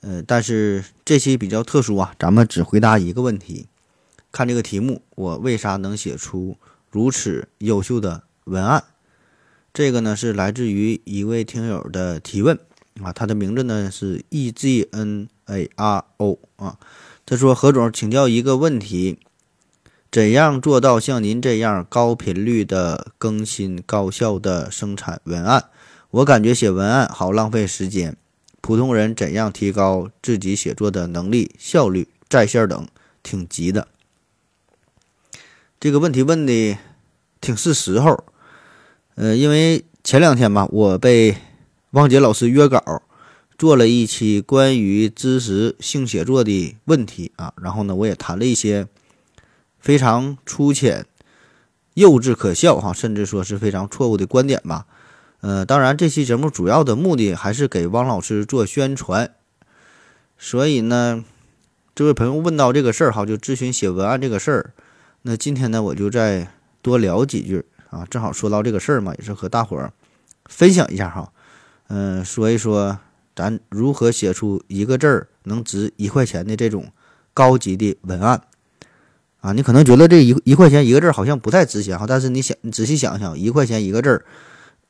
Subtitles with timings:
[0.00, 3.66] 呃，但是这期比较特殊啊，咱们只回答一个问题。
[4.30, 6.56] 看这个题目，我为啥能写出
[6.90, 8.84] 如此优秀的文案？
[9.72, 12.58] 这个呢是来自于一位听友的提问
[13.02, 16.78] 啊，他的名字呢是 E G N A R O 啊。
[17.24, 19.18] 他说：“何总，请教一个问题，
[20.10, 25.66] 怎样做到像您这样高频率的更新、高效的生产文案？
[26.10, 28.16] 我感觉写文案好浪费时间。
[28.60, 32.86] 普通人怎样提高自己写作的能力、效率、在线等，
[33.22, 33.88] 挺急的。”
[35.80, 36.76] 这个问题问的
[37.40, 38.24] 挺是时候，
[39.14, 41.36] 呃，因为前两天吧，我被
[41.92, 43.02] 汪杰老师约稿，
[43.56, 48.88] 做了一期关于知识性写作的问题啊，然后呢，我也谈了一些
[49.78, 51.06] 非常粗浅、
[51.94, 54.86] 幼稚可笑哈，甚至说是非常错误的观点吧。
[55.40, 59.30] 呃，当然，这期节目主要的目的还是给汪老师做宣传，
[60.36, 61.24] 所以呢，
[61.94, 64.72] 这位朋友问到这个事儿哈，就咨询写文案这个事儿。
[65.22, 66.48] 那今天呢，我就再
[66.82, 69.92] 多聊几句啊，正好说到这个事儿嘛，也是和大伙儿
[70.46, 71.32] 分享一下哈。
[71.88, 72.98] 嗯，说一说
[73.36, 76.92] 咱如何写出一个字儿能值一块钱的这种
[77.32, 78.42] 高级的文案
[79.40, 79.52] 啊。
[79.52, 84.24] 你可能觉得这一一块钱一个字儿好像不太值钱哈，但是你想你仔细想想，一块钱一个字儿，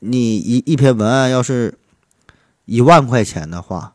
[0.01, 1.75] 你一一篇文案要是
[2.65, 3.95] 一万块钱的话，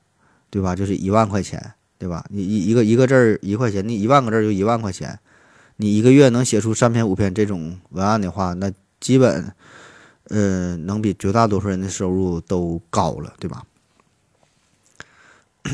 [0.49, 0.75] 对吧？
[0.75, 2.25] 就是一万块钱，对吧？
[2.29, 5.19] 你一一个一个字儿一块钱，你一万个字儿就一万块钱。
[5.77, 9.53] 你一个月能写出三篇五篇这种文案的话，那基本，
[10.29, 13.63] 呃，能比绝大多数人的收入都高了，对吧？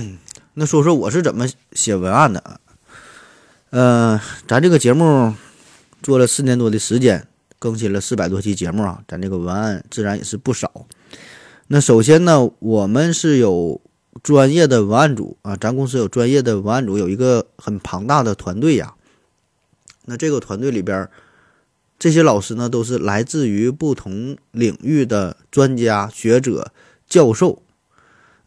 [0.53, 2.61] 那说说我是怎么写文案的？
[3.71, 5.35] 呃，咱这个节目
[6.01, 7.27] 做了四年多的时间，
[7.59, 10.87] 更新了四百多期节目啊，咱这个文案自然也是不少。
[11.67, 13.79] 那首先呢，我们是有
[14.23, 18.95] 专业的文案组啊，咱公司有专业的文案组，有一个很庞大的团队呀。
[20.05, 21.07] 那这个团队里边，
[21.99, 26.71] 这些老师呢，都是来自于不同领域的专家学者、
[27.07, 27.61] 教授。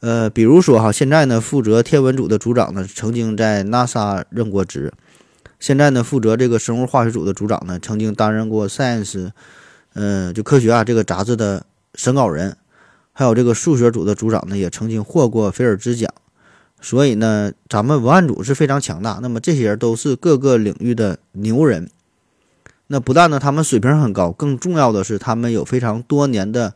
[0.01, 4.91] 呃，比如说哈，现在呢，负责天文组的组长呢，曾经在 NASA 任过职；
[5.63, 9.31] 现在呢，负责这个生物化学组的组长呢，曾经担任过 Science，
[9.95, 11.65] 嗯，就科学啊这个杂志的
[11.95, 12.51] 审稿人；
[13.13, 16.13] 还有这个数学组的组长呢，也曾经获过菲尔兹奖。
[16.81, 19.21] 所以呢，咱们文案组是非常强大。
[19.23, 21.89] 那么这些人都是各个领域的牛人。
[22.89, 26.75] 那不但呢，他们水平很高，更重要的是他们有非常多年的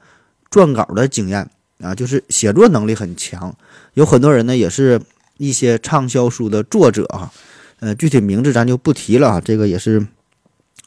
[0.48, 3.52] 撰稿的经验啊，就是写作能力很强。
[3.94, 5.00] 有很多人呢，也是
[5.38, 7.32] 一些畅销书的作者啊。
[7.80, 10.06] 呃，具体名字咱就不提了啊，这个也是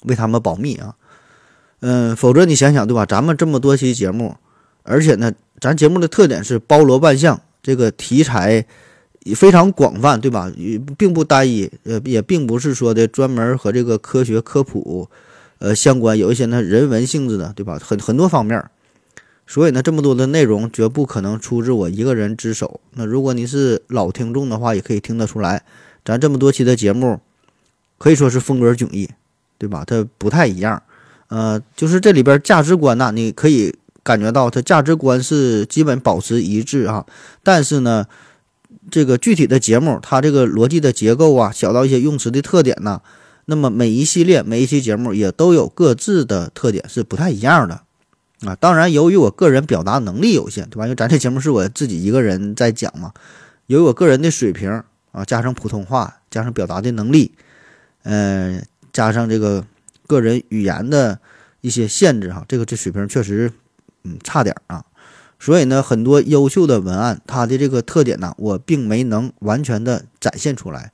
[0.04, 0.96] 为他们保密啊。
[1.82, 3.06] 嗯，否则你想想对吧？
[3.06, 4.36] 咱们这么多期节目，
[4.84, 8.66] 而且呢，咱节目的特点是包罗万象，这个题材。
[9.26, 10.50] 也非常广泛，对吧？
[10.56, 15.10] 也并不单一，呃，也并不是说的专门和这个科学科普，
[15.60, 17.78] 呃，相关，有一些呢人文性质的，对吧？
[17.84, 18.64] 很很多方面，
[19.46, 22.80] 所以呢，这么多的内容绝不可能出自我一个人之手。
[22.94, 25.64] 那如果你是老听众的话，也可以听得出来，
[26.10, 27.20] 咱这么多期的节目，
[27.98, 29.10] 可以说是风格迥异，
[29.58, 29.84] 对吧？
[29.86, 30.82] 它不太一样，
[31.28, 37.06] 呃，就是这里边价值观呐，你可以感觉到它价值观是基本保持一致啊，
[37.44, 38.06] 但是呢。
[38.92, 43.02] 这个具体的节目，它这个逻辑的结构啊，小到一些用词的特点呢，
[43.46, 47.82] 那么每一系列每一期节目也都有各自的特点，是不太一样的
[48.42, 48.56] 啊。
[48.56, 50.86] 当然，由于我个人表达能力有限，对吧？
[50.86, 53.14] 因为咱这节目是我自己一个人在讲嘛，
[53.68, 54.82] 由于我个人的水平
[55.12, 57.34] 啊，加上普通话，加上表达的能力，
[58.04, 59.66] 嗯，加上这个
[60.08, 61.20] 个人语言的
[61.62, 63.52] 一些限制哈，这个这水平确实
[64.04, 64.86] 嗯差点啊。
[65.40, 70.92] 所以呢，很多优秀的文案，它的这个特点呢，我并没能完全的展现出来。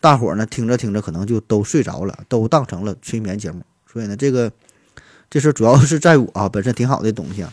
[0.00, 3.62] 大伙儿呢听着听着，可能就都睡着了，都当成了催眠节目。
[3.90, 4.52] 所以呢，这个
[5.30, 7.52] 这事主要是在我啊，本身挺好的东西啊。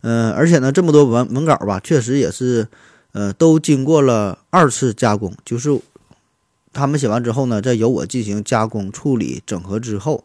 [0.00, 2.66] 嗯，而且呢，这么多文文稿吧，确实也是，
[3.12, 5.80] 呃，都经过了二次加工，就是
[6.72, 10.24] 他们写完之后呢，再由我进行加工处理整合之后，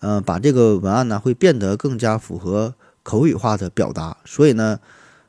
[0.00, 2.74] 嗯，把这个文案呢会变得更加符合。
[3.08, 4.80] 口语化的表达，所以呢，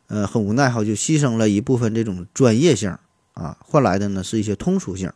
[0.07, 2.97] 呃，很无奈哈，就牺牲了一部分这种专业性
[3.35, 5.11] 啊，换来的呢是一些通俗性。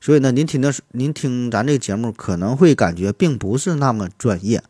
[0.00, 4.64] 所以呢，您听的您听咱这个节目可能会感觉并不是那么专业，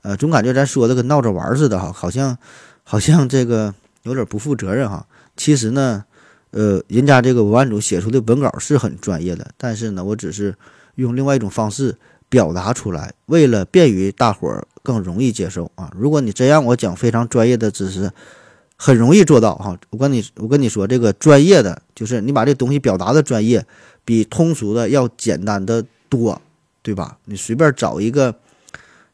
[0.00, 2.38] 呃，总感觉咱说的跟闹着玩似的哈，好像
[2.84, 3.74] 好像这个
[4.04, 5.06] 有点不负责任哈。
[5.36, 6.04] 其实呢，
[6.52, 10.54] 呃，人家这个文案组写出的文稿是很专业的，但是呢，我只是
[10.94, 11.98] 用另外一种方式
[12.28, 15.92] 表达出来，为了便于大伙儿更容易接受啊。
[15.94, 18.10] 如果你真让我讲非常专业的知识，
[18.76, 19.78] 很容易做到哈。
[19.90, 23.66] 我跟你我跟你说，这个专业的就是你把这东西表达的专业。
[24.06, 26.38] 比通俗的要简单的多，
[26.82, 27.16] 对吧？
[27.24, 28.34] 你随便找一个，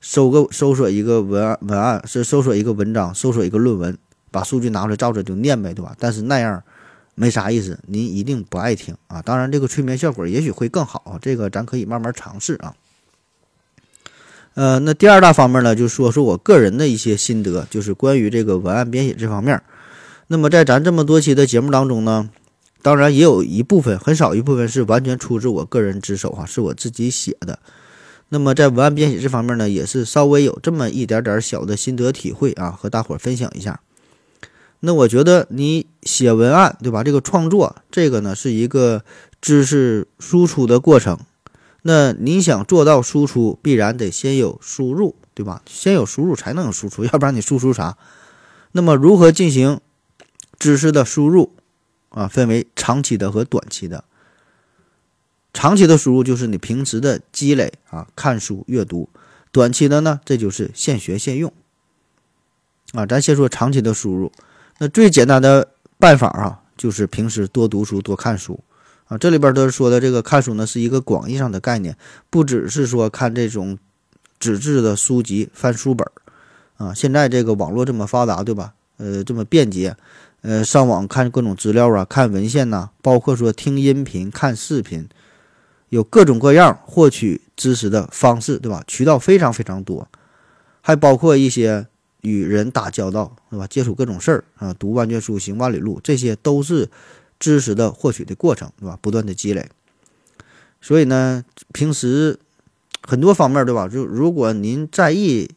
[0.00, 3.96] 搜个搜索一个文案文案，是搜索一个文章，搜索一个论文，
[4.30, 5.94] 把数据拿出来照着就念呗，对吧？
[5.98, 6.62] 但是那样
[7.14, 9.20] 没啥意思，您一定不爱听啊。
[9.22, 12.74] 当然，这个催眠效果也许会更好，这个咱可以慢慢尝试啊。
[14.54, 19.62] 呃，那第二大方面呢，就说说我个人的一些心得，就是关于这个文案编写这方面。
[20.28, 22.30] 那么在咱这么多期的节目当中呢。
[22.82, 27.58] 当然也有一部分，很少一部分是完全出自我个人之手哈，是我自己写的。
[28.30, 33.78] 那么在文案编写这方面呢，也是稍微有这么一点点小的心得体会啊，和大伙儿分享一下。
[34.80, 37.04] 那我觉得你写文案对吧？
[37.04, 39.04] 这个创作这个呢是一个
[39.40, 41.18] 知识输出的过程。
[41.82, 45.62] 那你想做到输出，必然得先有输入对吧？
[45.66, 47.96] 先有输入才能有输出，要不然你输出啥？
[48.72, 49.80] 那么如何进行
[50.58, 51.52] 知识的输入？
[52.10, 54.04] 啊，分为长期的和短期的。
[55.52, 59.08] 长期的输入就是你平时的积累啊，看书阅读；
[59.52, 61.52] 短期的呢，这就是现学现用。
[62.92, 64.32] 啊，咱先说长期的输入，
[64.82, 65.68] 那最简单的
[65.98, 68.58] 办法啊，就是平时多读书、多看书。
[69.08, 71.94] 啊，这里边都说的这个看书呢，是一个广义上的概念，
[72.30, 73.76] 不只是说看这种
[74.38, 76.08] 纸质的书籍、翻书本。
[76.78, 78.72] 啊，现在这个网络这么发达，对吧？
[78.96, 79.94] 呃，这么便捷。
[80.40, 85.06] 呃，上网看各种资料啊，看文献呐，包括说听音频、看视频，
[85.90, 88.82] 有各种各样获取知识的方式，对吧？
[88.86, 90.08] 渠道非常非常多，
[90.80, 91.86] 还包括一些
[92.22, 93.66] 与人打交道，对吧？
[93.66, 96.88] 接触各种事儿啊，读万卷书，行万里路，这些都是
[97.38, 98.98] 知识的获取的过程，对吧？
[99.00, 99.68] 不断的积累。
[100.80, 102.38] 所以呢，平时
[103.02, 103.88] 很多方面，对吧？
[103.88, 105.50] 就如果您在意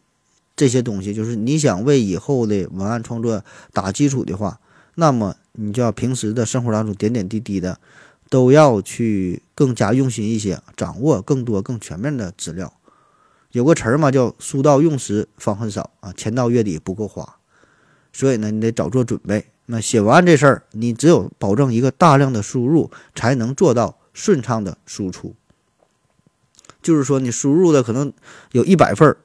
[0.55, 4.59] 这些东西，就是你想为以后的文案创作打基础的话。
[4.95, 7.79] 那么你就要平时的生活当中点点滴滴的，
[8.29, 12.71] 都要去更加用心一些，掌握更多更全面的资料。
[13.53, 17.37] 有个词儿嘛，叫“书到用时方恨少”啊，钱到月底不够花。
[18.11, 19.45] 所以呢，你得早做准备。
[19.67, 25.35] 那写文案这事儿，你只有保证一个大量的输入，才能做到顺畅的输出。
[26.81, 28.11] 就是说，你输入的可能
[28.53, 29.17] 有一百份儿，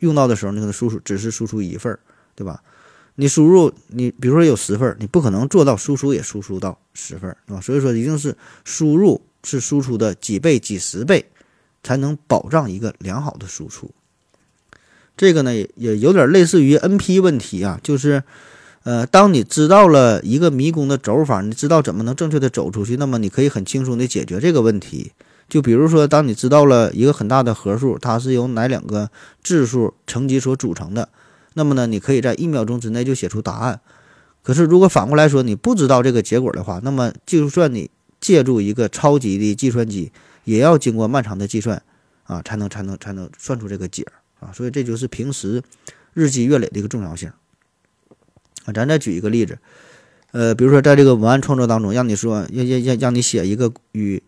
[0.00, 2.00] 用到的时候，你可能输出只是输出一份儿，
[2.34, 2.62] 对吧？
[3.14, 7.60] 你输入你比如说有十份儿，你不可能做到输出也输出到十份，是吧？
[7.60, 11.29] 所以说一定是输入是输出的几倍、几十倍，
[11.82, 13.90] 才能保障一个良好的输出。
[15.16, 18.22] 这个呢也有点类似于 NP 问题啊，就是
[18.84, 25.12] 呃，当你知道了一个迷宫的走法，你知道怎么能正确的走出去，那么你可以很轻松的解决这个问题。
[25.48, 29.10] 就比如说，当你知道了一个很大的合数，它是由哪两个
[29.42, 31.08] 质数乘积所组成的。
[31.54, 33.80] 那么呢，你可以在一秒钟之内就写出答案。
[34.42, 40.12] 可是，如果反过来说，你不知道这个结果的话，那么就算你借助一个超级的计算机，
[40.44, 41.82] 也要经过漫长的计算
[42.24, 44.06] 啊，才能才能才能算出这个解
[44.40, 44.52] 啊。
[44.52, 45.62] 所以，这就是平时
[46.14, 47.32] 日积月累的一个重要性
[48.64, 48.72] 啊。
[48.72, 49.58] 咱再举一个例子，
[50.32, 54.22] 呃，比如说在这个文案创作当中，让你说要要要让你写一个与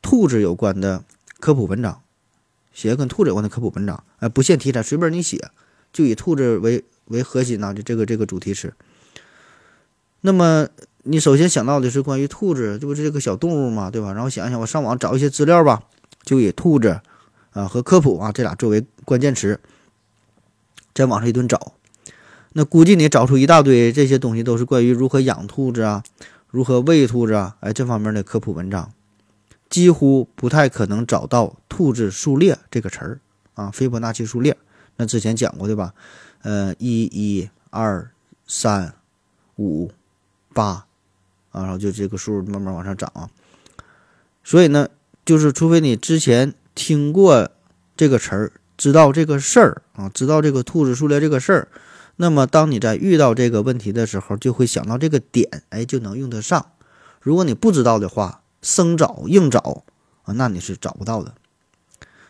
[0.00, 1.04] 兔子有关的
[1.40, 2.02] 科普文章，
[2.72, 5.50] 写跟兔子有关的科普文章，呃，不限题材，随便你写。
[5.92, 8.72] 就以兔子为为核心呐，就这个这个主题词。
[10.22, 10.66] 那么
[11.04, 14.12] 你首先想到的是关于兔子，这不是这个小动物嘛，对吧？
[14.12, 15.82] 然后想一想，我上网找一些资料吧，
[16.22, 17.00] 就以兔子
[17.52, 19.58] 啊和科普啊这俩作为关键词，
[20.94, 21.72] 在网上一顿找。
[22.52, 26.04] 那估计你找出一大堆这些东西，都是关于如何养兔子啊，
[26.48, 28.92] 如何喂兔子啊，哎这方面的科普文章，
[29.68, 33.20] 几乎不太可能找到“兔子数列”这个词儿
[33.54, 34.56] 啊，斐波那契数列。
[34.96, 35.94] 那之前讲过对吧？
[36.42, 38.10] 呃，一、一、二、
[38.46, 38.94] 三、
[39.56, 39.90] 五、
[40.52, 40.84] 八，
[41.52, 43.30] 啊，然后就这个数慢慢往上涨啊。
[44.42, 44.88] 所以呢，
[45.24, 47.48] 就是除非你之前听过
[47.96, 51.68] 这个词儿，知道这个事儿啊，知道这个兔子数列这个事儿，
[52.16, 56.72] 那么当你在遇到这个问题的时候，就会想到这个点，哎，就能用得上。
[57.20, 59.84] 如果你不知道的话，生找硬找
[60.24, 61.34] 啊，那你是找不到的。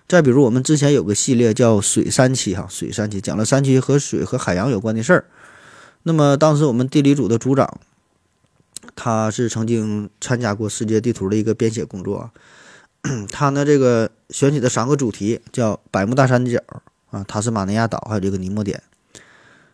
[0.09, 5.25] 再比如，我们之前有个系列叫“水三期”哈，“水三期”讲了三期和水和海洋有关的事儿。
[6.02, 7.81] 那么当时我们地理组的组长
[8.95, 12.31] 他是曾经参加过世界地图的一个编写工作。
[13.33, 16.63] 他呢，这个选取的三个主题叫百慕大三角
[17.11, 18.83] 啊、塔斯马尼亚岛，还有这个尼莫点。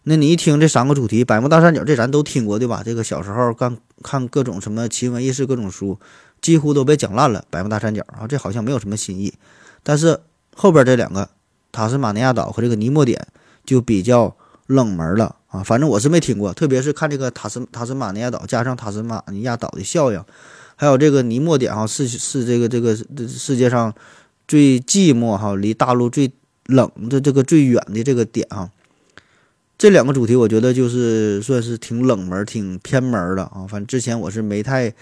[0.05, 2.83] 那你一听这三个主题，百慕大三角这咱都听过对吧？
[2.83, 5.99] 这个小时候干看各种什么奇闻异事各种书，
[6.41, 7.45] 几乎都被讲烂了。
[7.51, 9.35] 百慕大三角啊，这好像没有什么新意。
[9.83, 10.21] 但是
[10.57, 11.29] 后边这两个
[11.71, 13.27] 塔斯马尼亚岛和这个尼莫点
[13.67, 14.35] 就比较
[14.67, 15.62] 冷门了啊。
[15.62, 20.25] 反正我是没听过，特别是看这个塔斯塔斯马尼亚岛加上塔斯马尼亚岛的效应。
[20.81, 23.93] 还有这个尼莫点哈是是这个这个世界上
[24.47, 26.31] 最寂寞哈，离大陆最
[26.67, 28.71] 冷的这个最远的这个点哈，
[29.76, 33.67] 这两个主题我觉得就是算是挺冷门、挺偏门的啊。
[33.69, 34.95] 反正之前我是没太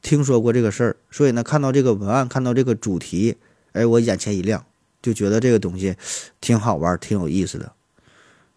[0.00, 3.36] 听说过这个事儿，所以呢，看到这个文案，看到这个主题，
[3.72, 4.64] 哎，我眼前一亮，
[5.02, 5.94] 就觉得这个东西
[6.40, 7.70] 挺好玩、挺有意思的。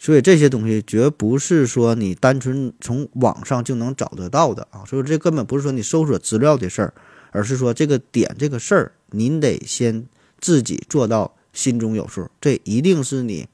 [0.03, 4.83] 所以这些东西绝不是说你单纯从网上就能找得到的啊！
[4.85, 6.93] 所以这根本不是说你搜索资料的事儿，
[7.31, 10.05] 而是说这个点这个事儿，您得先
[10.41, 12.29] 自己做到心中有数。
[12.41, 13.47] 这一定是你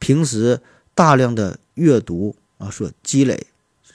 [0.00, 0.60] 平时
[0.96, 3.46] 大量的阅读啊所积累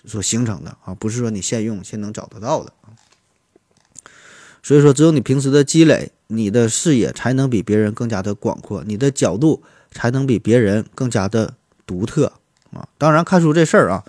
[0.06, 2.72] 所形成的啊，不是说你现用现能找得到的。
[4.64, 11.53] 所以说，只有你平时的积累，你的视野才能比别人更加的广阔，你的角度才能比别人更加的。
[11.88, 12.34] 独特
[12.74, 12.86] 啊！
[12.98, 14.03] 当然，看书这事儿啊，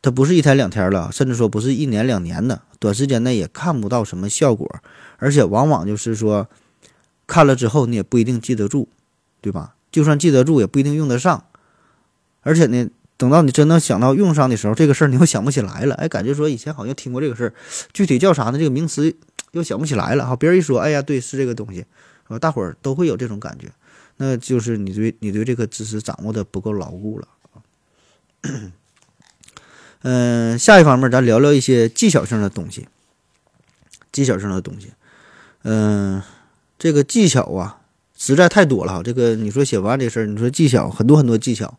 [0.00, 4.80] 它不是一天两天了，甚至说不是一年两年的，短时间内也看不到什么效果，
[5.18, 6.48] 而且往往就是说，
[7.26, 8.86] 看了之后你也不一定记得住，
[9.40, 9.74] 对吧？
[9.90, 11.42] 就算记得住，也不一定用得上。
[12.42, 15.96] 而且呢，等到你真的想到用上的时候，这个事儿你又想不起来了。
[15.96, 17.54] 哎，感觉说以前好像听过这个事儿，
[17.92, 18.56] 具体叫啥呢？
[18.56, 19.12] 这个名词
[19.50, 20.24] 又想不起来了。
[20.28, 21.84] 哈，别人一说，哎呀，对，是这个东西，
[22.40, 23.66] 大伙儿都会有这种感觉。
[24.22, 27.28] 那就是你对你对这个知识掌握的不够牢固了
[30.02, 32.86] 嗯，下一方面咱聊聊一些技巧性的东西。
[34.12, 34.92] 技巧性的东西，
[35.62, 36.20] 嗯，
[36.78, 37.80] 这个技巧啊，
[38.14, 39.02] 实在太多了哈。
[39.02, 41.78] 这个你说写文案这事儿，你说技巧很多很多技巧，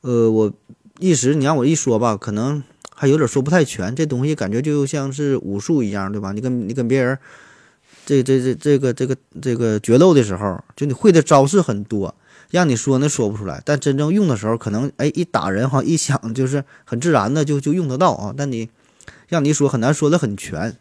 [0.00, 0.50] 呃，我
[0.98, 2.62] 一时你让我一说吧，可能
[2.94, 3.94] 还有点说不太全。
[3.94, 6.32] 这东西感觉就像是武术一样，对吧？
[6.32, 7.18] 你跟你跟别人。
[8.10, 12.12] 这这这这个这个这个决斗的时候，就你会的招式很多，
[12.50, 18.34] 让你说呢说不出来，但真正用的时候，可能哎一打人哈一想就是很自然的就就用得到啊。
[18.36, 18.68] 但你
[19.28, 20.76] 让你说很难说的很全。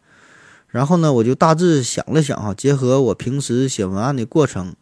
[0.69, 4.73] 然后呢，我就大致想了想哈，结合我平时写文案的过程，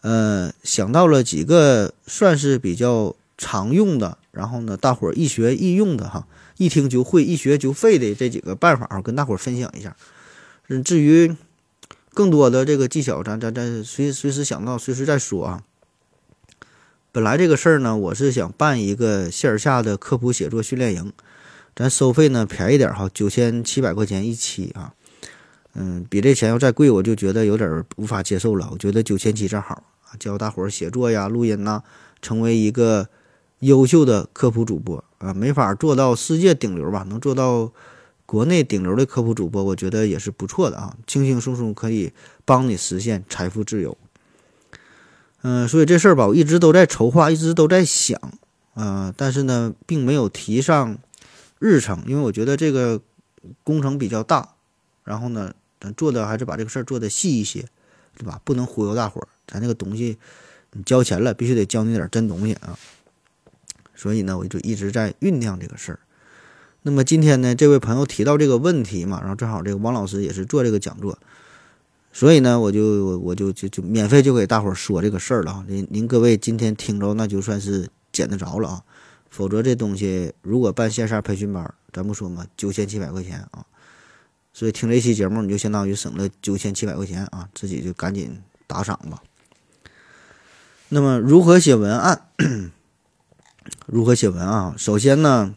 [0.00, 9.94] 呃，想到了几个算是比较常用的，然后呢，大伙儿易学易用的哈，一听就会，一学就废的这几个办法，跟大伙儿分享一下。
[10.68, 11.36] 嗯，至于。
[12.14, 15.62] 更多的这个技巧，咱咱咱随随时想到，随时再说啊。
[17.10, 21.12] 本来这个事儿呢，我是想办一个线下的科普写作训练营，
[21.74, 24.92] 咱收费呢便宜点哈，九千七百块钱一期啊。
[25.74, 28.68] 嗯，比这钱要再贵，我就觉得有点无法接受了。
[28.70, 31.82] 我觉得九千七正好啊，教大伙儿写作呀、录音呐，
[32.20, 33.08] 成为一个
[33.60, 37.72] 优秀的科普主播啊，没法做到世界顶流吧，能做到。
[38.24, 42.12] 国内顶流的科普主播，我觉得也是不错的啊，轻轻松松可以
[42.44, 43.96] 帮你实现财富自由。
[45.42, 48.18] 嗯，所以这事儿吧，我一直都在筹划，一直都在想，
[48.74, 50.96] 啊，但是呢，并没有提上
[51.58, 53.00] 日程，因为我觉得这个
[53.64, 54.54] 工程比较大，
[55.04, 57.66] 然后呢，咱做的还是把这个事儿做的细一些，
[58.16, 58.40] 对吧？
[58.44, 60.16] 不能忽悠大伙儿，咱这个东西
[60.72, 62.78] 你交钱了，必须得教你点真东西啊。
[63.96, 65.98] 所以呢，我就一直在酝酿这个事儿。
[66.84, 71.16] 那么今天呢，这位朋友提到这个问题嘛，然后正好这个王老师也是做这个讲座，
[72.12, 75.64] 所以呢，我就我就就就免费就给大伙儿说这个事儿了啊。
[75.68, 78.82] 您您各位今天听着，那就算是捡得着了啊。
[79.30, 83.64] 否则这东西如果办线上培训班，咱不说嘛，九千七百块钱啊。
[84.52, 89.22] 所以听这期节目，你就相当于省了九千七百块钱啊，自己就赶紧打赏吧。
[90.88, 92.26] 那么如何写文案？
[93.86, 94.74] 如何写文案？
[94.76, 95.54] 首先呢。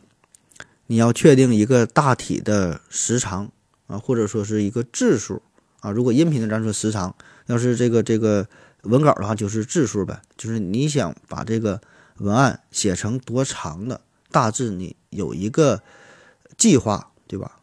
[0.88, 3.52] 你要确定一个大体的时长
[3.88, 5.42] 啊，或者说是一个字数
[5.80, 5.92] 啊。
[5.92, 7.12] 如果音频的，咱说时长；
[7.48, 8.48] 要是这个这个
[8.84, 10.22] 文稿的话，就是字数呗。
[10.38, 11.82] 就是你想把这个
[12.18, 14.02] 文案写成多长的，
[14.32, 15.82] 大致你有一个
[16.58, 17.60] 计划，对吧？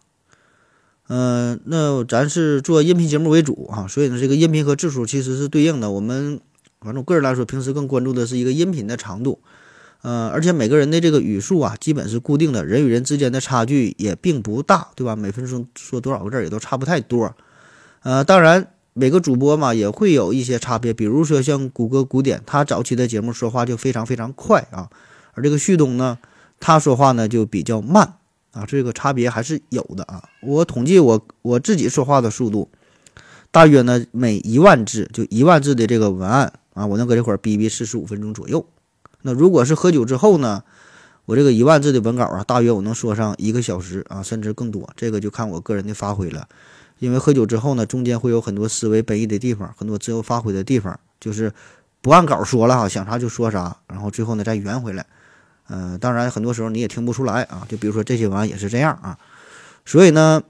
[1.08, 5.90] 嗯，那咱是做音频节目为主啊，所以呢，这个音频和字数其实是对应的。
[5.90, 6.40] 我们
[6.80, 9.40] 反正我个人来说，平时更关注的是一个音频的长度。
[10.02, 15.14] 呃，而且每个人的这个语速啊，基本是固定的，人与人之间的差距也并不大，对吧？
[15.14, 17.32] 每分钟说多少个字也都差不太多。
[18.02, 24.90] 呃，当然每个主播嘛也会有一些差别，比如说像谷歌古典，他早期的节目说话就非常非常快啊，
[25.34, 26.18] 而这个旭东呢，
[26.58, 28.14] 他说话呢就比较慢
[28.50, 30.24] 啊，这个差别还是有的啊。
[30.42, 32.68] 我统计我我自己说话的速度，
[33.52, 38.66] 大约呢每一万字就一万字的这个文案啊，我能搁这块儿逼逼四十五分钟左右。
[39.22, 40.62] 那如果是喝酒之后呢，
[41.24, 44.90] 我这个一万字的文稿啊，大约我能说上一个小时啊，甚至更多。
[44.96, 46.48] 这个就看我个人的发挥了。
[46.98, 51.52] 因为喝酒之后呢，中间会有很多思维本意的地方，很多自由发挥的地方，就是
[52.00, 55.06] 不按稿说了哈，想啥就说啥，然后最后呢再圆回来。
[55.68, 59.18] 嗯，当然很多时候你也听不出来啊，就比如说这些文案也是这样啊。
[59.84, 60.42] 所以呢，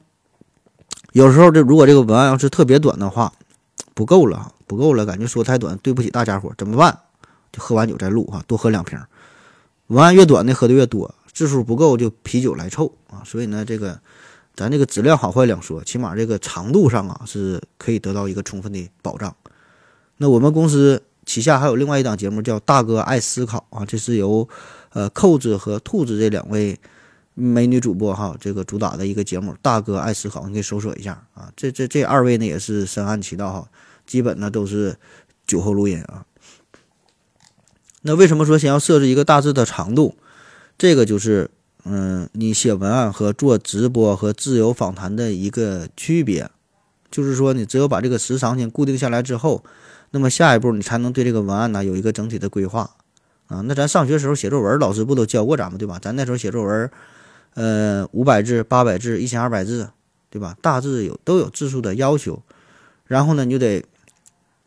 [1.12, 3.32] 有时候这如果这个文案要是特别短的话，
[3.94, 6.98] 不够了，不够了，感觉说太短，对不起大家伙，怎么办？
[7.52, 8.98] 就喝完酒再录哈，多喝两瓶。
[9.88, 13.22] 文案越短的喝的越多，字数不够就啤酒来凑啊。
[13.24, 14.00] 所以呢，这个。
[14.54, 19.34] 咱这个质量好坏两说，起码这个长度上啊是可以得到一个充分的保障。
[20.18, 24.46] 那我们公司旗下还有另外一档节目叫《大哥爱思考》啊，这是由
[24.90, 26.78] 呃扣子和兔子这两位
[27.32, 29.56] 美女主播哈这个主打的一个节目。
[29.62, 31.50] 大哥爱思考，你可以搜索一下啊。
[31.56, 33.66] 这这这二位呢也是深谙其道哈，
[34.06, 34.94] 基本呢都是
[35.46, 36.22] 酒后录音啊。
[38.02, 40.16] 那为什么说先要设置一个大致的长度？
[40.76, 41.50] 这个就是。
[41.84, 46.48] 嗯，你写文案和做直播和自由访谈的一个区别，
[47.10, 49.64] 就是说你只有把这个时长先固定下来之后，
[50.12, 52.88] 那么下一步你才能对这个文案呢有一个整体的规划
[53.48, 53.62] 啊。
[53.62, 55.98] 那咱上学时候写作文，老师不都教过咱们对吧？
[56.00, 56.88] 咱那时候写作文，
[57.54, 59.90] 呃，五百字、八百字、一千二百字，
[60.30, 60.56] 对吧？
[60.62, 62.40] 大致有都有字数的要求，
[63.08, 63.84] 然后呢，你就得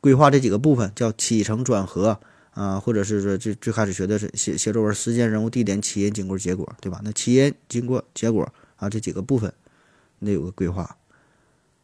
[0.02, 2.20] 规划这几个部分，叫起承转合。
[2.56, 7.02] 啊，或者是说最最开始学的是写写作文，时间、人物、地点、起因、经过、结果，对吧？
[7.04, 9.54] 那起因、经过、结果啊，这几个部分，
[10.22, 10.96] 得有个规划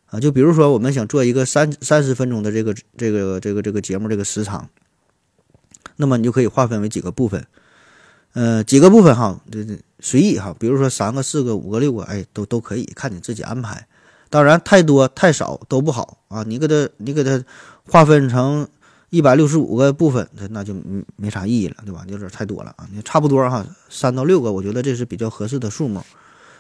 [0.06, 0.18] 啊。
[0.18, 4.70] 就比如说，我们想做一个三三十分钟的这个这个这个这个节目，这个时长，
[5.98, 7.46] 那么你就可以划分为几个部分，
[8.32, 10.56] 呃，几个部分哈，这这随意哈。
[10.58, 13.86] 比如说三个、四个、五个、六个，哎，都都可以，看你自己安排。
[14.30, 16.44] 当然，太多太少都不好啊。
[16.44, 17.44] 你给它你给它
[17.84, 18.66] 划分成。
[19.12, 20.74] 一百六十五个部分，那那就
[21.18, 22.06] 没啥意义了，对吧？
[22.08, 26.02] 有点太多了啊，你差不多哈，三到六个，我觉得这是比较合适的数目。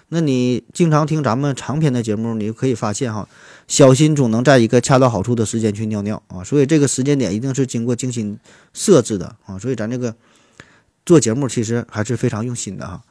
[0.09, 3.25] 那你经常听咱们长篇的节目，你就可以发现哈，
[3.69, 8.37] 小新总能在一个恰到好处的时间去尿尿啊，所以这个时间点一定是经过精心
[8.73, 10.13] 设置的啊，所以咱这个
[11.05, 13.01] 做节目其实还是非常用心的哈。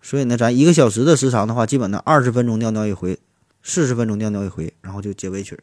[0.00, 3.18] 所以呢，咱一个小时的时长的话，基本呢二十分钟尿尿一回，
[3.62, 5.58] 四十分钟尿尿一回，然后就结尾曲。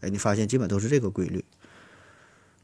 [0.00, 1.44] 哎，你发现基本都是这个规律。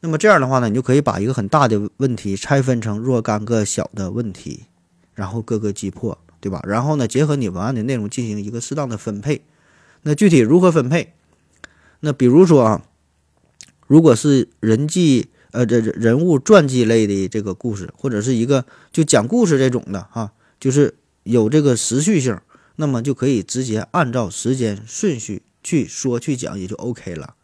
[0.05, 4.65] 那么这样的话呢，你就可以把一个很大的问题拆分成若干个小的问题，
[5.13, 6.61] 然后各个击破，对吧？
[6.67, 9.45] 然后呢，结合你文案的内容进行一个适当的分配。
[10.01, 11.13] 那具体如何分配？
[12.01, 12.81] 那比如说啊，
[13.87, 22.37] 如果是人际呃这人物传记类的这个故事，或者是一个就讲故事这种的哈，就是有这个时序性，
[22.75, 27.35] 那么就可以直接按照时间顺序去说去讲，也就 OK 了。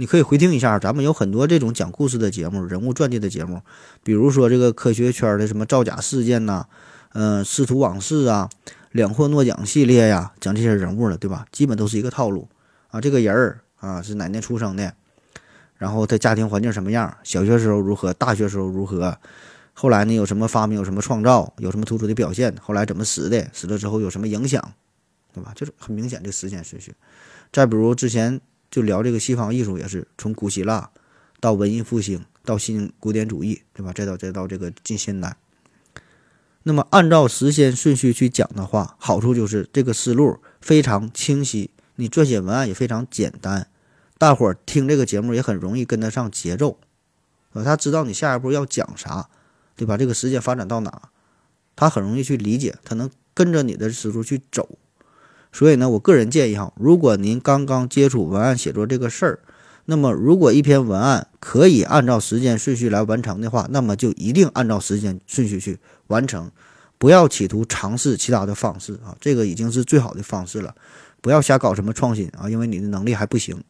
[0.00, 3.60] 你可以回听一下，咱们有很多这种讲故事的节目、人物传记的节目，
[4.02, 6.64] 比如说这个科学圈的什么造假事件呐，
[7.12, 8.48] 嗯，师徒往事啊，
[8.92, 11.44] 两获诺奖系列呀，讲这些人物的，对吧？
[11.52, 12.48] 基本都是一个套路
[12.88, 12.98] 啊。
[12.98, 14.94] 这个人儿啊是哪年出生的，
[15.76, 19.14] 然后他家庭环境什么样，小学时候如何，大学时候如何，
[19.74, 24.72] 后来呢有什么发明，有什么创造，有什么突出的表现，后来怎么死的，死了之后有什么影响，
[25.34, 25.52] 对吧？
[25.54, 26.94] 就是很明显的时间顺序。
[27.52, 28.40] 再比如之前。
[28.70, 30.90] 就聊这个西方艺术，也是从古希腊
[31.40, 33.92] 到文艺复兴，到新古典主义，对吧？
[33.92, 35.36] 再到再到这个近现代。
[36.62, 43.68] 那么按照时间顺序去讲的话，好处就是这个思路非常清晰，你撰写文案也非常简单，
[44.18, 46.78] 大伙儿听这个节目也很容易跟得上节奏，
[47.54, 49.30] 呃，他知道你下一步要讲啥，
[49.74, 49.96] 对吧？
[49.96, 51.10] 这个时间发展到哪，
[51.74, 54.78] 他很容易去理解，他能跟着你的思路去走。
[55.52, 59.40] 所以呢，我个人建议哈，如果您刚刚接触文案写作这个事儿，
[59.86, 66.48] 那么如果一篇文案可以按照时间顺序来完成的话，那么就一定按照时间顺序去完成，
[66.98, 70.72] 不要企图尝试其他的方式啊，这个已经是最好的方式了，
[71.20, 73.60] 不要瞎搞什么创新啊，因为你的能力还不行。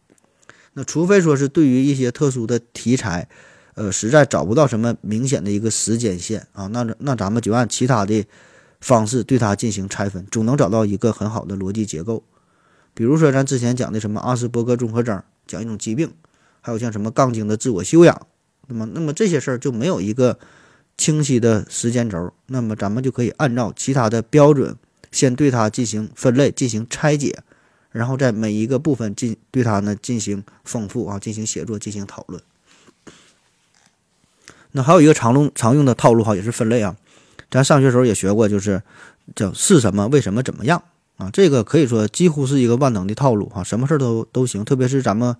[0.74, 3.26] 那除非说是对于一些特殊的题材，
[3.74, 8.26] 呃，实在找不到什么明显的一个时间线啊，那那咱们就按其他的。
[8.80, 12.22] 方式对它进行拆分，总能找到一个很好的逻辑结构。
[12.94, 16.12] 比如说，咱之前讲的什么阿斯伯格综合征，讲一种疾病，
[16.60, 18.26] 还有像什么杠精的自我修养，
[18.66, 20.38] 那么，那么这些事儿就没有一个
[20.96, 22.32] 清晰的时间轴。
[22.46, 24.76] 那么，咱们就可以按照其他的标准，
[25.12, 27.42] 先对它进行分类、进行拆解，
[27.90, 32.42] 然后在每一个部分进对它呢进行丰富啊，进行写作、进行讨论。
[34.72, 36.96] 那还有一个常用常用的套路哈，也是分类啊。
[37.50, 38.82] 咱上学时候也学过，就是
[39.34, 40.06] 叫是什么？
[40.08, 40.42] 为什么？
[40.42, 40.82] 怎么样？
[41.16, 44.64] 啊，这个可以说几乎是一个万能的套路哈，什么事儿都都行。
[44.64, 45.36] 特别是咱们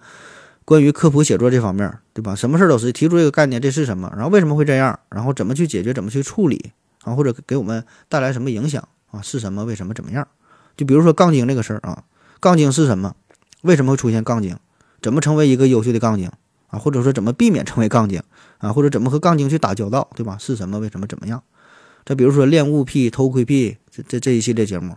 [0.65, 2.35] 关于科普写作这方面，对吧？
[2.35, 4.13] 什么事儿都是提出一个概念，这是什么？
[4.15, 4.99] 然后为什么会这样？
[5.09, 5.95] 然后怎么去解决？
[5.95, 6.73] 怎么去处理？
[7.05, 8.87] 啊，或者给我们带来什么影响？
[9.11, 9.65] 啊，是什么？
[9.65, 9.95] 为什么？
[9.95, 10.29] 怎么样？
[10.77, 12.05] 就比如说杠精这个事儿啊，
[12.41, 13.15] 杠精是什么？
[13.63, 14.59] 为什么会出现杠精？
[15.01, 16.31] 怎么成为一个优秀的杠精？
[16.69, 18.23] 啊，或者说怎么避免成为杠精？
[18.59, 20.11] 啊，或者怎么和杠精去打交道？
[20.15, 20.37] 对吧？
[20.39, 20.79] 是什么？
[20.79, 21.07] 为什么？
[21.07, 21.43] 怎么样？
[22.05, 24.97] 再比如说恋物癖、偷窥癖这这这一系列节目。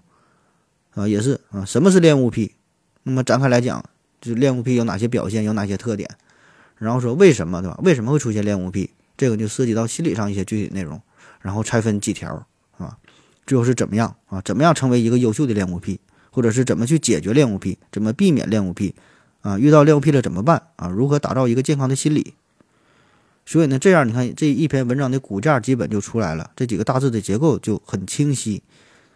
[0.95, 2.53] 啊，也是啊，什么是恋物癖？
[3.01, 3.83] 那么展开来讲，
[4.21, 6.07] 就是恋物癖有哪些表现，有哪些特点？
[6.77, 7.79] 然后说为什么，对吧？
[7.83, 8.91] 为什么会出现恋物癖？
[9.17, 11.01] 这个就涉及到心理上一些具体内容，
[11.41, 12.45] 然后拆分几条，
[12.77, 12.95] 啊，
[13.47, 14.39] 最后是怎么样啊？
[14.45, 15.99] 怎么样成为一个优秀的恋物癖？
[16.29, 17.79] 或者是怎么去解决恋物癖？
[17.91, 18.93] 怎么避免恋物癖？
[19.41, 20.61] 啊，遇到恋物癖了怎么办？
[20.75, 22.35] 啊，如何打造一个健康的心理？
[23.45, 28.63] 所以呢，这样你看这一篇文章的骨架基本就出来了，这几个大致的结构就很清晰。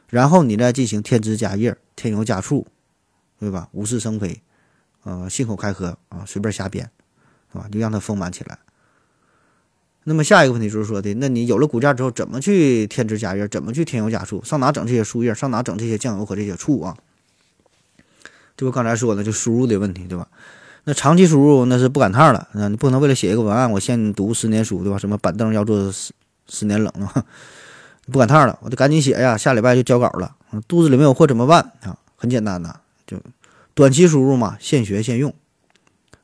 [0.10, 2.66] 然后你再进行添枝加叶、添油加醋，
[3.40, 3.68] 对吧？
[3.72, 4.42] 无事生非，
[5.04, 6.90] 呃，信口开河啊，随便瞎编，
[7.52, 7.68] 是吧？
[7.72, 8.58] 就让它丰满起来。
[10.06, 13.46] 那么下一个问题就是说的，那你有了骨架之后，怎么去添枝加叶？
[13.50, 14.42] 怎么去添油加醋？
[14.44, 15.36] 上哪整这些树叶？
[15.36, 16.96] 上哪整这些酱油和这些醋啊？
[18.56, 20.30] 这不刚才说的，就输入的问题，对吧？
[20.90, 22.70] 那长期输入那是不赶趟了啊！
[22.70, 24.98] 你不能为了写一个文案，我先读十年书，对吧？
[24.98, 26.14] 什么板凳要坐十
[26.48, 27.26] 十年冷啊？
[28.10, 29.36] 不赶趟了，我得赶紧写呀！
[29.36, 30.34] 下礼拜就交稿了。
[30.66, 31.98] 肚子里没有货怎么办啊？
[32.16, 33.18] 很简单的，就
[33.74, 35.34] 短期输入嘛，现学现用。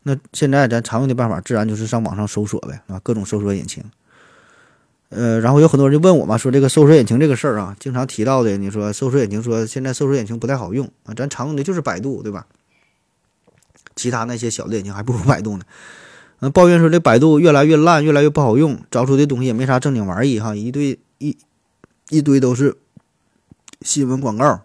[0.04, 3.84] 那现在咱常用的办法，自然就是上网上搜索呗，啊，各种搜索引擎。
[5.10, 12.48] 呃，然后有很多人就问我嘛，说这个搜索引擎这个事儿啊，经常提到的，你说搜索引擎说现在搜索引擎不太好用啊，咱常用的就是百度，对吧？
[13.96, 15.64] 其他那些小的眼睛还不如百度呢。
[16.40, 21.38] 嗯，抱怨说这百度越来越烂，越来越不好用，找出的东西也没啥正经玩意哈，一堆一。
[22.10, 22.76] 一堆都是
[23.82, 24.62] 新闻广告，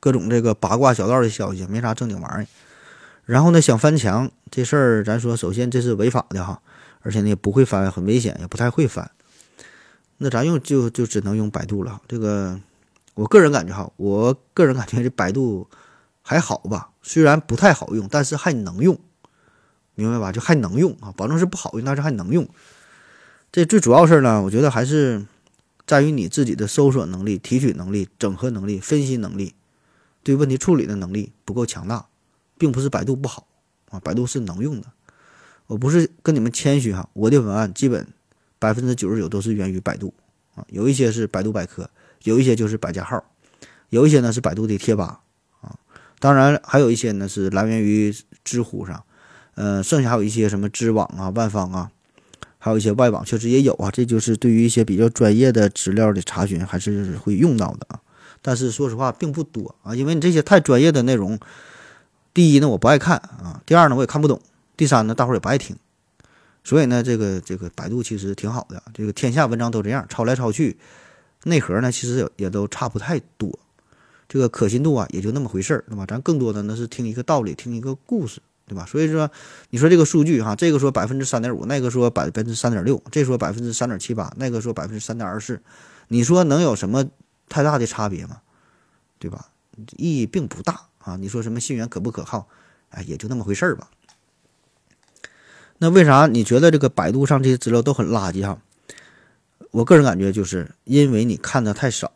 [0.00, 2.46] 各种这个八卦小道的消息，没啥正经玩意儿。
[3.24, 6.60] 然后呢，想翻墙这事儿，咱说首先这是违法的哈，
[7.02, 9.08] 而且呢也不会翻，很危险，也不太会翻。
[10.18, 12.02] 那咱用就就只能用百度了。
[12.08, 12.60] 这个
[13.14, 15.66] 我个人感觉哈，我个人感觉这百度
[16.22, 18.98] 还好吧，虽然不太好用，但是还能用，
[19.94, 20.32] 明白吧？
[20.32, 22.48] 就还能用啊，保证是不好用，但是还能用。
[23.52, 25.26] 这最主要事儿呢，我觉得还是。
[25.84, 29.52] 在于你自己的搜索能力、提取能力、整合能力、分析能力，
[30.22, 32.06] 对问题处理的能力不够强大，
[32.56, 33.48] 并不是百度不好
[33.90, 34.86] 啊，百度是能用的。
[35.66, 38.06] 我不是跟你们谦虚哈，我的文案基本
[38.60, 40.14] 百分之九十九都是源于百度
[40.54, 41.90] 啊，有一些是百度百科，
[42.22, 43.22] 有一些就是百家号，
[43.88, 45.20] 有一些呢是百度的贴吧，
[46.22, 49.02] 当然还有一些呢是来源于知乎上，
[49.56, 51.90] 呃，剩下还有一些什么知网啊、万方啊。
[52.60, 57.98] 还有一些外网确实也有啊，这就是对于一些比较专业的资料的查询还是会用到的啊。
[58.40, 61.36] 但是说实话并不多啊，因为你这些太专业的内容，
[62.32, 64.40] 第一呢我不爱看啊，第二呢我也看不懂，
[64.76, 65.74] 第三呢大伙也不爱听。
[66.62, 70.76] 所以呢，这个这个百度其实挺好的，这个天下文章都这样，抄来抄去，
[71.42, 73.58] 内核呢其实也也都差不太多，
[74.32, 76.06] 这个可信度啊也就那么回事儿，对吧？
[76.06, 78.40] 咱更多的呢是听一个道理，听一个故事。
[78.64, 78.86] 对吧？
[78.86, 79.30] 所以说，
[79.68, 85.60] 你说这个数据哈，这个说百分之三点五，那个说百分之三点六，这说百分之三点七八，那个说百分之三点二四，
[86.08, 87.10] 你说能有什么
[87.50, 88.40] 太大的差别吗？
[89.18, 89.48] 对吧？
[89.98, 91.16] 意义并不大啊。
[91.16, 92.48] 你说什么信源可不可靠？
[92.90, 93.90] 哎，也就那么回事儿吧。
[95.78, 98.58] 那为啥你觉得这个百度上这些资料都很垃圾哈？
[99.72, 102.10] 我个人感觉就是因为你看的太少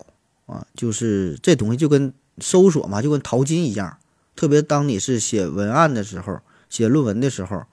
[0.47, 3.99] 啊，就是这东西就跟搜索嘛，就跟淘金一样。
[4.35, 7.65] 特别当你是写文案的时候、写论文的时候、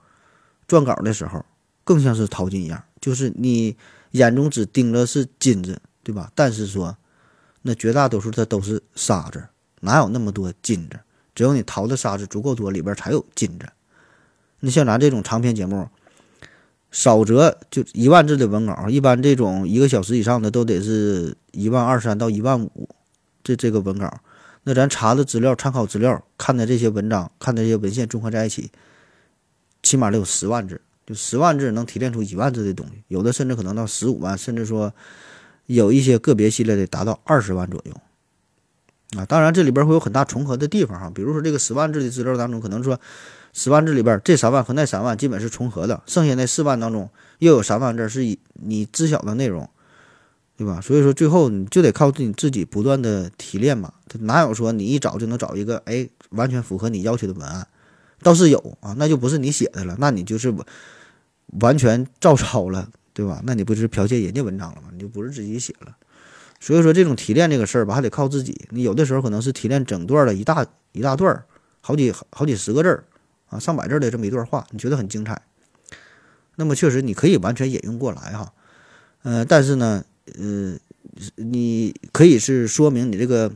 [0.66, 1.44] 撰稿的时候，
[1.84, 3.76] 更像是淘金一样，就是你
[4.12, 6.32] 眼中只盯着是金子，对吧？
[6.34, 6.96] 但是说，
[7.62, 9.48] 那绝大多数它都是沙子，
[9.80, 11.00] 哪有那么多金子？
[11.34, 13.68] 只有你淘的沙子足够多，里边才有金子。
[14.60, 15.88] 你像咱这种长篇节目，
[16.94, 22.88] 少则就一万字的文稿，一般这种一个小时以上的都得是一万二三到一万五，
[23.42, 24.20] 这这个文稿。
[24.62, 28.70] 那咱查的资料、参考资料、看的这些文章、看的这些文献综合在一起，
[29.82, 34.94] 起码得有十万字，就十万字能提炼出一万字的东西，有的甚至可能到十五万，甚至说
[35.66, 37.92] 有一些个别系列的达到二十万左右。
[39.18, 43.00] 啊，当然这里边会有很大重合的地方哈，比如说这个十万字的资料当中，可能说
[43.54, 49.66] 十万字里边这三万和那三万基本是重合的，剩下那四万当中又有三万字是以你知晓的内容。
[50.56, 50.80] 对吧？
[50.80, 53.92] 所以说最后你就得靠你自己不断的提炼嘛。
[54.20, 57.66] 哪有说你一找就能找一个哎完全符合你要求的文案？
[58.22, 60.54] 倒是有啊，那就不是你写的了，那你就是
[61.60, 63.42] 完全照抄了，对吧？
[63.44, 64.90] 那你不是剽窃人家文章了吗？
[64.92, 65.96] 你就不是自己写了。
[66.60, 68.68] 所以说这种提炼这个事儿吧，还得靠自己。
[68.70, 71.44] 你有的时候可能是提炼整段的一大一大段儿，
[71.80, 73.02] 好几好几十个字儿
[73.54, 75.40] 啊，上百字的这么一段话，你觉得很精彩。
[76.56, 78.52] 那么确实你可以完全引用过来哈，
[79.22, 80.04] 呃，但是呢，
[80.38, 80.76] 呃，
[81.36, 83.52] 你可以是说明你这个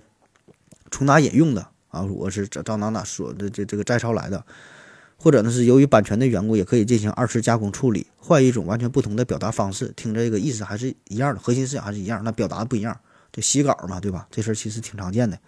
[0.91, 2.03] 从哪引用的啊？
[2.03, 4.45] 我是张张哪哪说的这这个摘抄来的，
[5.17, 12.99] 或者呢是由于版权的缘故，也可以进行二次加工处理，换一种完全不同的表达方式，听这个意思还是一样的，核心思想还是一样，那表达不一样，
[13.33, 14.27] 就洗稿嘛，对吧？
[14.31, 15.39] 这事儿其实挺常见的。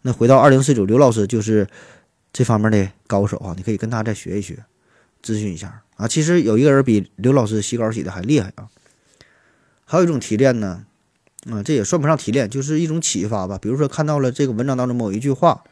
[0.00, 1.66] 那回到二零四九，刘老师就是
[2.34, 4.64] 这方面的高手啊，你可以跟他再学一学，
[5.22, 5.82] 咨询一下。
[5.96, 8.68] 啊，其实有一个人比刘老师洗稿洗的还厉害啊！
[9.84, 10.84] 还有一种提炼呢，
[11.48, 13.56] 啊，这也算不上提炼，就是一种启发吧。
[13.56, 15.62] 比如说看到了这个文章当中某一句话，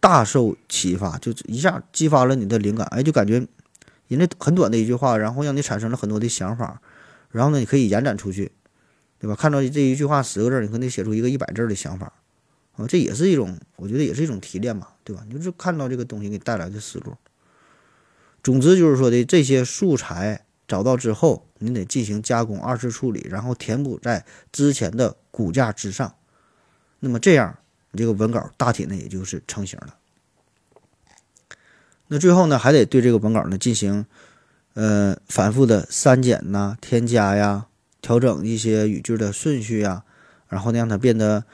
[0.00, 3.46] 大受启发，就一下激发了你的灵感，哎，就感觉
[4.08, 6.80] 人家很短的一句话，然后让你产生了很多的想法，
[7.30, 8.50] 然后呢，你可以延展出去，
[9.18, 9.36] 对吧？
[9.36, 12.10] 看到这一句话十个字，你可能写出一个一百字的想法，
[12.76, 15.22] 啊，这也是一种，我觉得也是一种提炼嘛，对吧？
[15.28, 17.14] 你就是看到这个东西给带来的思路。
[18.42, 26.12] 总之就是说的这些素材找到之后，你得进行加工、二次处理，然后填补在之前的骨架之上。
[26.98, 27.56] 那么这样，
[27.92, 29.94] 你这个文稿大体呢也就是成型了。
[32.08, 34.06] 那最后呢，还得对这个文稿呢进行
[34.74, 37.66] 呃反复的删减呐、添加呀、
[38.02, 40.02] 调整一些语句的顺序呀，
[40.48, 41.44] 然后呢让它变得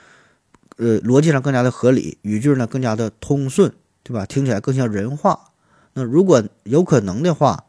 [0.77, 4.27] 呃逻辑上更加的合理，语句呢更加的通顺，对吧？
[4.27, 5.53] 听起来更像人话。
[5.95, 7.65] 那如果有可能的话，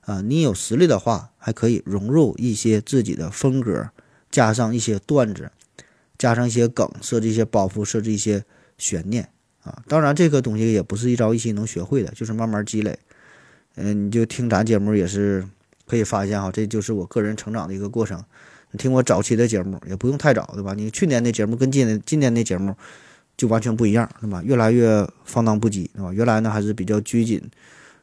[0.00, 3.90] 啊，你有实力的话，还可以融入一些自己的风格，
[4.30, 5.50] 加上一些段子，
[6.18, 8.44] 加上一些梗，设置一些包袱，设置一些
[8.76, 9.28] 悬念
[9.62, 9.82] 啊。
[9.86, 12.98] 当然，这个东西也不是一朝一夕能学会的，就是慢慢积累。
[13.76, 15.46] 嗯，你就听咱节目也是
[15.86, 18.24] 可以发现哈，这就是我个人成长的一个过程。
[18.70, 20.74] 你听我早期的节目，也不用太早，对吧？
[20.74, 22.74] 你去年的节目跟今年今年的节目。
[23.38, 24.42] 就完全不一样，对吧？
[24.42, 26.12] 越来越放荡不羁，对吧？
[26.12, 27.40] 原来呢还是比较拘谨、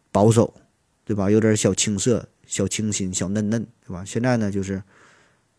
[0.09, 0.53] 保守，
[1.03, 1.29] 对吧？
[1.29, 4.01] 有点小青涩、小清新、小嫩嫩，对吧？
[4.05, 4.81] 现在呢就是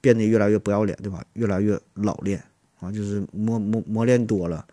[0.00, 1.22] 变得越来越不要脸，对吧？
[1.34, 2.42] 越来越老练
[2.80, 4.64] 啊，就是磨磨磨练多了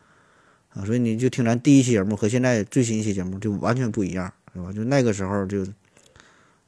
[0.69, 4.71] 啊，所以你就听咱第一期节目和现在最新一期节目就完全不一样，对吧？
[4.71, 5.65] 就那个时候就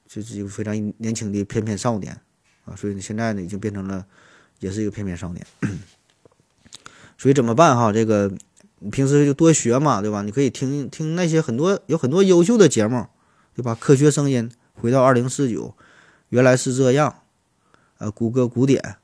[0.10, 2.20] 就是一个非常年轻的翩翩少年
[2.66, 4.06] 啊，所以你现在呢已经变成了
[4.60, 5.46] 也是一个翩翩少年。
[7.18, 7.94] 所以怎么办哈？
[7.94, 8.30] 这个
[8.80, 10.22] 你平时就多学嘛，对吧？
[10.22, 13.08] 你可以听听那些很多有很多优秀的节目，
[13.56, 13.74] 对吧？
[13.80, 15.74] 科学声音，回到二零四九，
[16.28, 17.22] 原来是这样，
[18.00, 18.98] 呃，谷歌古典，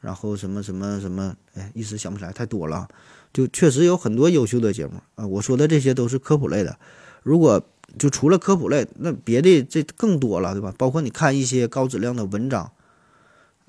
[0.00, 2.88] 然后什么什么什么，哎，一时想不起来，太多了。
[3.32, 5.24] 就确实有很多优秀的节目啊。
[5.26, 6.76] 我说的这些都是科普类的，
[7.22, 7.62] 如果
[7.96, 10.74] 就除了科普类，那别的这更多了，对吧？
[10.76, 12.72] 包括你看一些高质量的文章。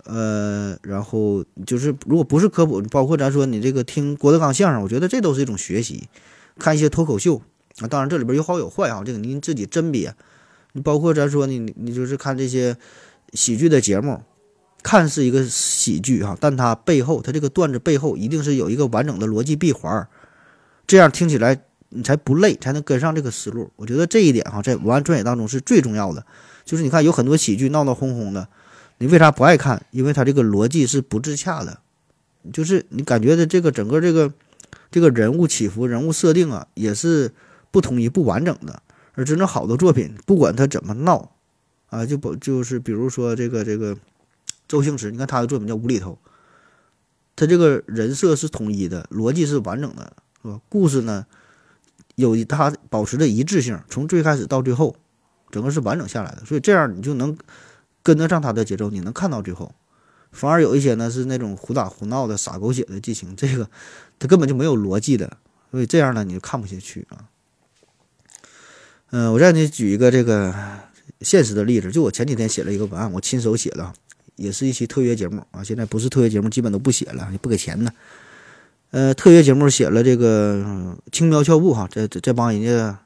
[0.06, 6.08] 呃，然后就是如果不是科普，包括咱说你这个听郭德纲相声，我觉得这都是一种学习。
[6.58, 7.42] 看一些脱口秀
[7.80, 10.14] 啊，当然这里边有好有坏啊，这个您自己甄别。
[10.74, 12.78] 你包括咱说你你就是看这些
[13.34, 14.22] 喜剧的节目，
[14.84, 20.08] 看似一个喜剧哈，但它背后它这个段子背后一定是有一个完整的逻辑闭环，
[20.86, 23.72] 这样听起来你才不累，才能跟上这个思路。
[23.76, 26.26] 我觉得这一点哈，在文案撰写当中是最重要的。
[26.64, 28.48] 就是你看有很多喜剧闹闹哄哄的。
[28.98, 29.86] 你为啥不爱看？
[29.92, 31.80] 因为它这个逻辑是不自洽的，
[32.54, 34.32] 就是你感觉的这个整个这个
[34.90, 37.34] 这个人物起伏、人物设定啊，也是
[37.72, 38.82] 不统一、不完整的。
[39.14, 41.32] 而真正好的作品，不管他怎么闹
[41.90, 43.98] 啊，就不就是比如说这个这个
[44.68, 46.18] 周星驰，你看他的作品叫《无厘头》，
[47.36, 50.62] 他这个人设是统一的，逻辑是完整的，是吧？
[50.70, 51.26] 故事呢，
[52.16, 54.96] 有他保持着一致性，从最开始到最后，
[55.52, 56.46] 整个是完整下来的。
[56.46, 57.38] 所以这样你就能。
[58.06, 59.74] 跟得上他的节奏，你能看到最后。
[60.32, 63.68] 反而有一些呢是那种胡打胡闹的傻狗血的剧情，这个
[64.20, 65.38] 他根本就没有逻辑的，
[65.72, 67.26] 所以这样呢你就看不下去啊。
[69.10, 70.54] 嗯，我再给你举一个这个
[71.22, 73.94] 现实的例子，就我前几天写了一个文案，我亲手写的，
[74.36, 75.64] 也是一期特约节目啊。
[75.64, 77.92] 现在不是特约节目，基本都不写了，也不给钱呢。
[78.92, 83.00] 呃，特约节目写了这个轻描翘步哈，这这这帮人家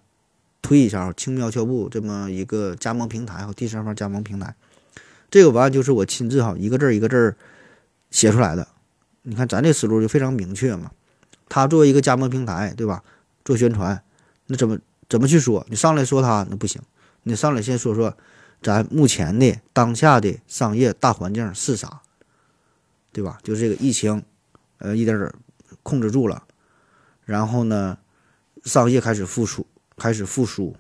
[0.62, 4.56] 推一下轻描翘步这么一个加盟平台和第三方加盟平台。
[5.30, 7.36] 这个文案就是我亲自哈一个字一个字
[8.10, 8.68] 写出来的，
[9.22, 10.92] 你看咱这思路就非常明确嘛。
[11.48, 13.04] 他作为一个加盟平台，对吧？
[13.44, 14.04] 做宣传，
[14.48, 15.66] 那怎么怎么去说？
[15.70, 16.82] 你上来说他那不行，
[17.24, 18.16] 你上来先说说
[18.62, 22.02] 咱目前的当下的商业大环境是啥，
[23.12, 23.40] 对吧？
[23.44, 24.24] 就是这个疫情，
[24.78, 25.32] 呃，一点点
[25.84, 26.44] 控制住了，
[27.26, 27.98] 然后呢，
[28.64, 29.66] 商业开始复苏，
[29.98, 30.76] 开始复苏，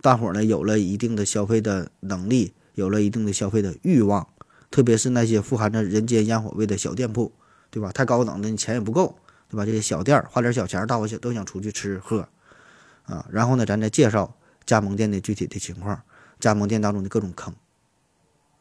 [0.00, 2.52] 大伙儿呢有了一定的消费的能力。
[2.74, 4.26] 有了一定的消费的欲望，
[4.70, 7.32] 特别是那些富含着人间烟火味的小店铺，
[7.70, 7.92] 对吧？
[7.92, 9.64] 太高等的你钱也不够，对吧？
[9.66, 12.28] 这些小店儿花点小钱，大伙想都想出去吃喝，
[13.04, 16.00] 啊，然后呢，咱再介绍加盟店的具体的情况，
[16.40, 17.54] 加盟店当中的各种坑，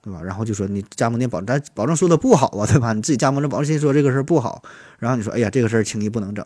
[0.01, 0.21] 对吧？
[0.21, 2.93] 然后就说你加盟店保咱保证说的不好啊，对吧？
[2.93, 4.63] 你自己加盟的保证先说这个事儿不好，
[4.99, 6.45] 然后你说哎呀这个事儿轻易不能整，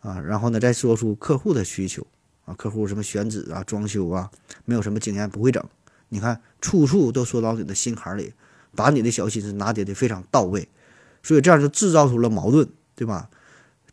[0.00, 2.06] 啊，然后呢再说出客户的需求
[2.44, 4.30] 啊，客户什么选址啊、装修啊，
[4.64, 5.64] 没有什么经验不会整，
[6.08, 8.34] 你看处处都说到你的心坎里，
[8.74, 10.68] 把你的小心思拿捏的非常到位，
[11.22, 13.30] 所以这样就制造出了矛盾，对吧？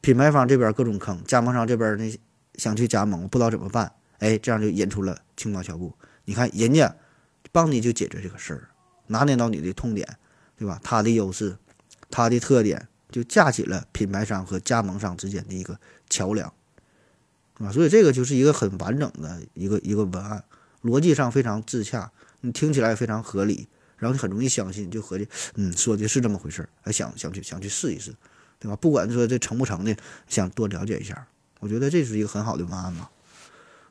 [0.02, 2.20] 品牌方这边各种坑，加盟商这边呢
[2.56, 5.94] 想去加盟不知道怎么办，哎，这样就引出了轻装巧布。
[6.26, 6.96] 你看人家。
[7.52, 8.68] 帮你就解决这个事儿，
[9.08, 10.18] 拿捏到你的痛点，
[10.58, 10.78] 对吧？
[10.84, 11.56] 他的优势，
[12.12, 16.52] 他的特点，就架起了品牌商和加盟商之间的一个桥梁，
[17.60, 20.44] 啊，所以这个就是一个很完整的一个一个文案，
[20.86, 23.68] 逻辑上非常自洽，你听起来也非常合理，
[23.98, 28.14] 然后你很容易相信，就合计，嗯，说的是这么回事儿，还想想去想去试一试，
[28.60, 28.76] 对吧？
[28.76, 31.28] 不管说这成不成的，想多了解一下，
[31.60, 33.10] 我觉得这是一个很好的文案嘛。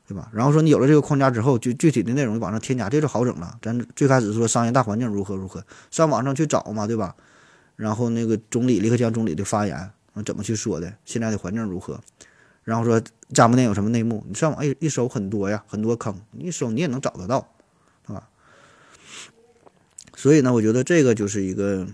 [0.07, 0.29] 对吧？
[0.31, 3.57] 然后说你有了这个框架之后，就具体的内容往上添加，这就好整了。
[3.59, 7.15] 咱最开始说商业大环境如何如何，上网上去找嘛，对吧？
[7.75, 9.91] 然后那个总理李克强总理的发言，
[10.23, 10.93] 怎么去说的？
[11.05, 11.99] 现在的环境如何？
[12.65, 13.01] 然后说
[13.31, 14.25] 加盟店有什么内幕？
[14.27, 17.47] 你上网一一搜很多呀，很多坑，一搜你也能找得到，
[18.05, 18.27] 是吧？
[20.17, 21.87] 所以呢，我觉得这个就是一个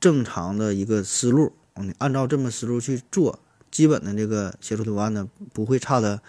[0.00, 3.38] 正常的一个思路，你按照这么思路去做，
[3.70, 6.22] 基本的这个写出图案呢，不会差的。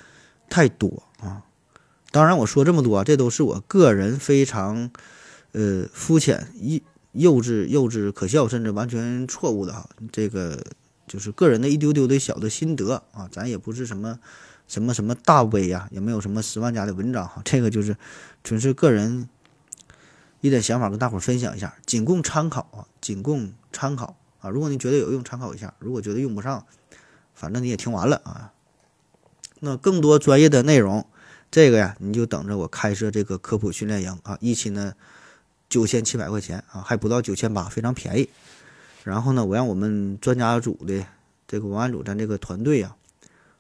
[0.47, 1.43] 太多啊！
[2.11, 4.91] 当然，我说这么多，这都是我个人非常，
[5.53, 6.79] 呃，肤浅、幼
[7.13, 9.89] 幼稚、幼稚、可笑，甚至完全错误的哈。
[10.11, 10.63] 这个
[11.07, 14.19] 就是个人的一丢丢的小的心得啊，咱也不是什么
[14.67, 17.41] 什么什么大 V 呀，也没有什么十万加的文章哈。
[17.45, 17.95] 这个就是
[18.43, 19.29] 纯是个人
[20.41, 24.49] 一点想法，跟大伙分享一下，仅供参考啊，仅供参考啊。
[24.49, 26.65] 如果你觉得有用，参考一下；如果觉得用不上，
[27.33, 28.51] 反正你也听完了啊。
[29.59, 31.07] 那更多专业的内容，
[31.49, 34.37] 这个呀，你就等着我开设这个科普训练营啊！
[34.41, 34.93] 一期呢
[35.69, 38.29] 九千七百块钱啊，还不到九千八，非常便宜。
[39.05, 41.05] 然后呢，我让我们专家组的
[41.47, 42.95] 这个文案组，咱这个团队啊，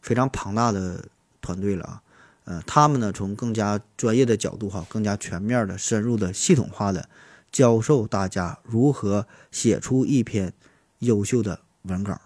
[0.01, 1.05] 非常庞大的
[1.39, 2.01] 团队了啊。
[2.43, 7.07] 呃，他们呢从更加专业的角度哈，更加全面的、深入的、系统化的
[7.51, 10.51] 教授大家如何写出一篇
[10.99, 12.19] 优秀的文稿。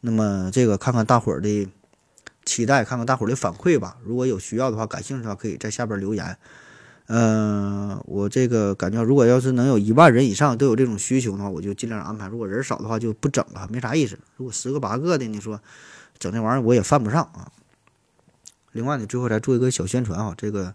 [0.00, 1.68] 那么这个看看大伙儿的。
[2.44, 3.98] 期待看看大伙儿的反馈吧。
[4.02, 6.36] 如果有需要的话，感兴趣的话，可以在下边留言。
[7.14, 12.26] 嗯，我这个感觉，如果要是能有一万人以上都有这种需求的话，我就尽量安排。
[12.26, 14.18] 如果人少的话，就不整了，没啥意思。
[14.38, 15.60] 如果十个八个的，你说
[16.18, 17.52] 整这玩意儿我也犯不上啊。
[18.72, 20.74] 另外呢，最后再做一个小宣传啊，这个，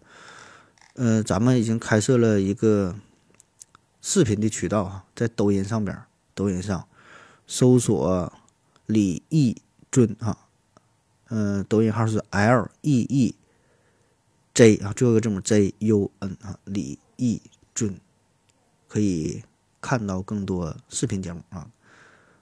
[0.93, 2.93] 呃，咱们已经开设了一个
[3.99, 5.99] 视频的渠道啊，在抖音上边，
[6.35, 6.87] 抖音上
[7.47, 8.31] 搜索
[8.85, 9.59] 李义
[9.91, 10.37] 尊啊。
[11.29, 13.33] 嗯，抖音号是 L E E
[14.57, 17.39] J 啊，最后一个字母 J U N 啊，李义
[17.75, 17.95] 尊，
[18.87, 19.43] 可以
[19.79, 21.69] 看到更多视频节目啊。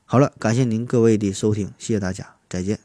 [0.06, 2.80] 好了，感谢您各位的收听，谢谢大家，再见。